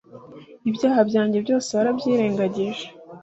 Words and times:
ibyaha 0.69 1.01
byanjye 1.09 1.37
byose 1.45 1.69
warabyirengeje 1.77 2.85